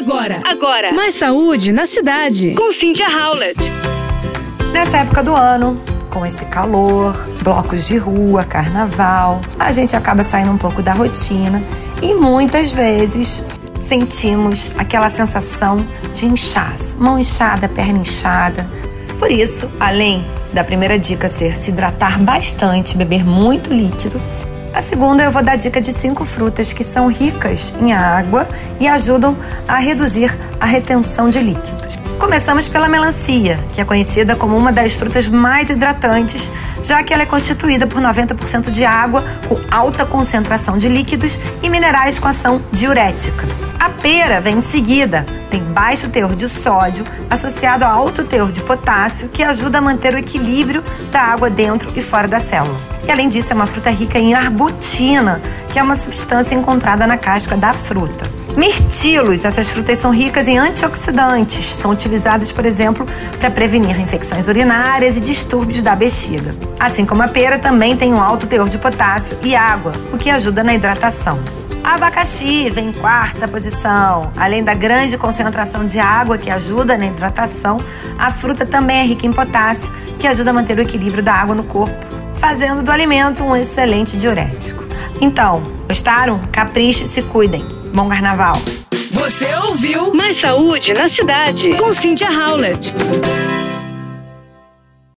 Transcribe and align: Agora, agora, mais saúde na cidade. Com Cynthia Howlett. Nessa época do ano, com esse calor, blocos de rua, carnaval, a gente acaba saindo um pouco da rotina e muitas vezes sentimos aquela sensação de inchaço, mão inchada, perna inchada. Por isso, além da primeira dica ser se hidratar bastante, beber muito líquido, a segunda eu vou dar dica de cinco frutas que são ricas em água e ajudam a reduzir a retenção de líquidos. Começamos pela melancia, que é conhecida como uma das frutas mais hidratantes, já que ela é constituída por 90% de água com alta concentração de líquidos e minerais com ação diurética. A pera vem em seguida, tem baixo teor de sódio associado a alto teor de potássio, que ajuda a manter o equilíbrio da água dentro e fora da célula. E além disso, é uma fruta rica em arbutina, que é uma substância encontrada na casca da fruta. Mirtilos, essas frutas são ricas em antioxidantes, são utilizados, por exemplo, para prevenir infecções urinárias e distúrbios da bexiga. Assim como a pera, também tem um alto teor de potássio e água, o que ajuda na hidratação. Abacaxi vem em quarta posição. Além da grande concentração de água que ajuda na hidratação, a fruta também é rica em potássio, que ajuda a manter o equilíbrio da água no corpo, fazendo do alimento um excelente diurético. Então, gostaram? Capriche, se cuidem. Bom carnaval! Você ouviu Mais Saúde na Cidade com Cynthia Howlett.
Agora, 0.00 0.40
agora, 0.44 0.92
mais 0.94 1.14
saúde 1.14 1.72
na 1.72 1.84
cidade. 1.84 2.54
Com 2.54 2.70
Cynthia 2.72 3.06
Howlett. 3.06 3.60
Nessa 4.72 4.96
época 4.96 5.22
do 5.22 5.36
ano, 5.36 5.78
com 6.08 6.24
esse 6.24 6.46
calor, 6.46 7.14
blocos 7.42 7.86
de 7.86 7.98
rua, 7.98 8.42
carnaval, 8.42 9.42
a 9.58 9.70
gente 9.72 9.94
acaba 9.94 10.22
saindo 10.22 10.52
um 10.52 10.56
pouco 10.56 10.80
da 10.80 10.94
rotina 10.94 11.62
e 12.00 12.14
muitas 12.14 12.72
vezes 12.72 13.44
sentimos 13.78 14.70
aquela 14.78 15.10
sensação 15.10 15.86
de 16.14 16.24
inchaço, 16.24 16.96
mão 16.98 17.18
inchada, 17.18 17.68
perna 17.68 17.98
inchada. 17.98 18.66
Por 19.18 19.30
isso, 19.30 19.70
além 19.78 20.24
da 20.50 20.64
primeira 20.64 20.98
dica 20.98 21.28
ser 21.28 21.54
se 21.58 21.72
hidratar 21.72 22.18
bastante, 22.20 22.96
beber 22.96 23.22
muito 23.22 23.70
líquido, 23.70 24.18
a 24.72 24.80
segunda 24.80 25.22
eu 25.22 25.30
vou 25.30 25.42
dar 25.42 25.56
dica 25.56 25.80
de 25.80 25.92
cinco 25.92 26.24
frutas 26.24 26.72
que 26.72 26.84
são 26.84 27.08
ricas 27.08 27.74
em 27.80 27.92
água 27.92 28.48
e 28.78 28.86
ajudam 28.88 29.36
a 29.66 29.76
reduzir 29.76 30.36
a 30.60 30.66
retenção 30.66 31.28
de 31.28 31.40
líquidos. 31.40 31.98
Começamos 32.18 32.68
pela 32.68 32.88
melancia, 32.88 33.58
que 33.72 33.80
é 33.80 33.84
conhecida 33.84 34.36
como 34.36 34.56
uma 34.56 34.70
das 34.70 34.94
frutas 34.94 35.26
mais 35.26 35.70
hidratantes, 35.70 36.52
já 36.82 37.02
que 37.02 37.12
ela 37.12 37.22
é 37.22 37.26
constituída 37.26 37.86
por 37.86 38.00
90% 38.00 38.70
de 38.70 38.84
água 38.84 39.24
com 39.48 39.56
alta 39.70 40.04
concentração 40.04 40.76
de 40.76 40.88
líquidos 40.88 41.38
e 41.62 41.68
minerais 41.68 42.18
com 42.18 42.28
ação 42.28 42.60
diurética. 42.70 43.69
A 43.80 43.88
pera 43.88 44.42
vem 44.42 44.58
em 44.58 44.60
seguida, 44.60 45.24
tem 45.50 45.62
baixo 45.62 46.10
teor 46.10 46.36
de 46.36 46.46
sódio 46.50 47.02
associado 47.30 47.82
a 47.82 47.88
alto 47.88 48.22
teor 48.22 48.52
de 48.52 48.60
potássio, 48.60 49.30
que 49.30 49.42
ajuda 49.42 49.78
a 49.78 49.80
manter 49.80 50.12
o 50.12 50.18
equilíbrio 50.18 50.84
da 51.10 51.22
água 51.22 51.48
dentro 51.48 51.90
e 51.96 52.02
fora 52.02 52.28
da 52.28 52.38
célula. 52.38 52.76
E 53.08 53.10
além 53.10 53.26
disso, 53.26 53.54
é 53.54 53.56
uma 53.56 53.66
fruta 53.66 53.88
rica 53.88 54.18
em 54.18 54.34
arbutina, 54.34 55.40
que 55.72 55.78
é 55.78 55.82
uma 55.82 55.96
substância 55.96 56.54
encontrada 56.54 57.06
na 57.06 57.16
casca 57.16 57.56
da 57.56 57.72
fruta. 57.72 58.28
Mirtilos, 58.54 59.46
essas 59.46 59.70
frutas 59.70 59.96
são 59.96 60.10
ricas 60.10 60.46
em 60.46 60.58
antioxidantes, 60.58 61.74
são 61.74 61.90
utilizados, 61.90 62.52
por 62.52 62.66
exemplo, 62.66 63.06
para 63.38 63.50
prevenir 63.50 63.98
infecções 63.98 64.46
urinárias 64.46 65.16
e 65.16 65.20
distúrbios 65.22 65.80
da 65.80 65.96
bexiga. 65.96 66.54
Assim 66.78 67.06
como 67.06 67.22
a 67.22 67.28
pera, 67.28 67.58
também 67.58 67.96
tem 67.96 68.12
um 68.12 68.20
alto 68.20 68.46
teor 68.46 68.68
de 68.68 68.76
potássio 68.76 69.38
e 69.42 69.56
água, 69.56 69.92
o 70.12 70.18
que 70.18 70.28
ajuda 70.28 70.62
na 70.62 70.74
hidratação. 70.74 71.38
Abacaxi 71.82 72.70
vem 72.70 72.88
em 72.88 72.92
quarta 72.92 73.48
posição. 73.48 74.32
Além 74.36 74.62
da 74.62 74.74
grande 74.74 75.16
concentração 75.16 75.84
de 75.84 75.98
água 75.98 76.38
que 76.38 76.50
ajuda 76.50 76.96
na 76.96 77.06
hidratação, 77.06 77.78
a 78.18 78.30
fruta 78.30 78.66
também 78.66 78.98
é 78.98 79.04
rica 79.04 79.26
em 79.26 79.32
potássio, 79.32 79.92
que 80.18 80.26
ajuda 80.26 80.50
a 80.50 80.52
manter 80.52 80.78
o 80.78 80.82
equilíbrio 80.82 81.22
da 81.22 81.34
água 81.34 81.54
no 81.54 81.64
corpo, 81.64 81.96
fazendo 82.34 82.82
do 82.82 82.90
alimento 82.90 83.42
um 83.42 83.56
excelente 83.56 84.16
diurético. 84.16 84.84
Então, 85.20 85.62
gostaram? 85.86 86.40
Capriche, 86.52 87.06
se 87.06 87.22
cuidem. 87.22 87.64
Bom 87.92 88.08
carnaval! 88.08 88.54
Você 89.10 89.52
ouviu 89.66 90.14
Mais 90.14 90.38
Saúde 90.38 90.94
na 90.94 91.08
Cidade 91.08 91.74
com 91.74 91.92
Cynthia 91.92 92.30
Howlett. 92.30 92.94